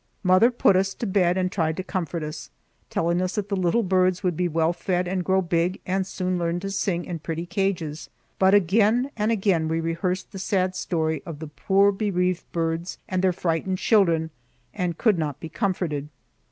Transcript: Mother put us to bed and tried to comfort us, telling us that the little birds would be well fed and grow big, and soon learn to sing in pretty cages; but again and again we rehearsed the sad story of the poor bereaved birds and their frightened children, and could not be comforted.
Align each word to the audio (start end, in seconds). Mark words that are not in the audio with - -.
Mother 0.23 0.49
put 0.49 0.75
us 0.75 0.95
to 0.95 1.05
bed 1.05 1.37
and 1.37 1.51
tried 1.51 1.77
to 1.77 1.83
comfort 1.83 2.23
us, 2.23 2.49
telling 2.89 3.21
us 3.21 3.35
that 3.35 3.49
the 3.49 3.55
little 3.55 3.83
birds 3.83 4.23
would 4.23 4.35
be 4.35 4.47
well 4.47 4.73
fed 4.73 5.07
and 5.07 5.23
grow 5.23 5.43
big, 5.43 5.79
and 5.85 6.07
soon 6.07 6.39
learn 6.39 6.59
to 6.61 6.71
sing 6.71 7.05
in 7.05 7.19
pretty 7.19 7.45
cages; 7.45 8.09
but 8.39 8.55
again 8.55 9.11
and 9.15 9.31
again 9.31 9.67
we 9.67 9.79
rehearsed 9.79 10.31
the 10.31 10.39
sad 10.39 10.75
story 10.75 11.21
of 11.23 11.37
the 11.37 11.45
poor 11.45 11.91
bereaved 11.91 12.51
birds 12.51 12.97
and 13.07 13.21
their 13.21 13.31
frightened 13.31 13.77
children, 13.77 14.31
and 14.73 14.97
could 14.97 15.19
not 15.19 15.39
be 15.39 15.49
comforted. 15.49 16.09